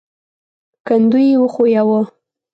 [0.87, 2.01] کندو يې وښوياوه.